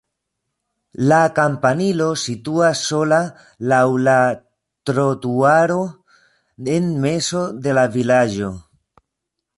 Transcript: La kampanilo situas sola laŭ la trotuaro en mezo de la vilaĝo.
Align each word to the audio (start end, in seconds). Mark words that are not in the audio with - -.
La 1.09 1.17
kampanilo 1.39 2.07
situas 2.21 2.81
sola 2.87 3.19
laŭ 3.73 3.83
la 4.07 4.17
trotuaro 4.91 5.79
en 6.79 6.91
mezo 7.07 7.47
de 7.67 7.81
la 7.81 7.89
vilaĝo. 7.99 8.55